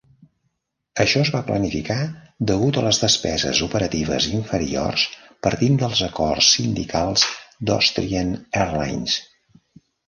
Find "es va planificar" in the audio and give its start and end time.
1.25-1.97